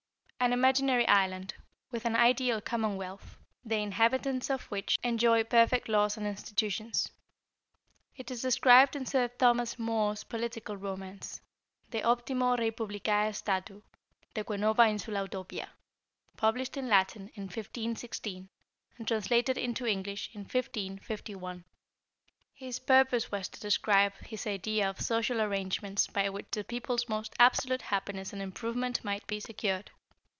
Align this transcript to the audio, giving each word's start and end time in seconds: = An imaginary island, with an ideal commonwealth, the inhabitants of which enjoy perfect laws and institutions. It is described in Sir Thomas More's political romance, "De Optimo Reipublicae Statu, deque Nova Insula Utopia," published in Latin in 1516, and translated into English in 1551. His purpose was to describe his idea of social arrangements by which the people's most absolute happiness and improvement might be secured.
= 0.41 0.41
An 0.41 0.53
imaginary 0.53 1.07
island, 1.07 1.53
with 1.91 2.03
an 2.03 2.15
ideal 2.15 2.61
commonwealth, 2.61 3.37
the 3.63 3.75
inhabitants 3.77 4.49
of 4.49 4.63
which 4.71 4.97
enjoy 5.03 5.43
perfect 5.43 5.87
laws 5.87 6.17
and 6.17 6.25
institutions. 6.25 7.11
It 8.15 8.31
is 8.31 8.41
described 8.41 8.95
in 8.95 9.05
Sir 9.05 9.27
Thomas 9.27 9.77
More's 9.77 10.23
political 10.23 10.75
romance, 10.75 11.41
"De 11.91 12.01
Optimo 12.01 12.57
Reipublicae 12.57 13.35
Statu, 13.35 13.83
deque 14.33 14.57
Nova 14.57 14.87
Insula 14.89 15.21
Utopia," 15.21 15.69
published 16.37 16.75
in 16.75 16.89
Latin 16.89 17.29
in 17.35 17.43
1516, 17.43 18.49
and 18.97 19.07
translated 19.07 19.59
into 19.59 19.85
English 19.85 20.31
in 20.33 20.45
1551. 20.45 21.63
His 22.55 22.79
purpose 22.79 23.31
was 23.31 23.47
to 23.49 23.59
describe 23.59 24.15
his 24.21 24.47
idea 24.47 24.89
of 24.89 25.01
social 25.01 25.39
arrangements 25.39 26.07
by 26.07 26.27
which 26.31 26.47
the 26.49 26.63
people's 26.63 27.07
most 27.07 27.35
absolute 27.37 27.83
happiness 27.83 28.33
and 28.33 28.41
improvement 28.41 29.03
might 29.03 29.27
be 29.27 29.39
secured. 29.39 29.91